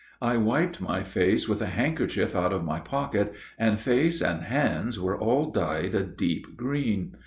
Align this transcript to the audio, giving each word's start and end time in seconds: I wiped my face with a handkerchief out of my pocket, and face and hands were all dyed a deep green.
I 0.19 0.35
wiped 0.37 0.81
my 0.81 1.03
face 1.03 1.47
with 1.47 1.61
a 1.61 1.67
handkerchief 1.67 2.35
out 2.35 2.53
of 2.53 2.63
my 2.63 2.79
pocket, 2.79 3.33
and 3.59 3.79
face 3.79 4.19
and 4.19 4.41
hands 4.41 4.99
were 4.99 5.15
all 5.15 5.51
dyed 5.51 5.93
a 5.93 6.01
deep 6.01 6.57
green. 6.57 7.15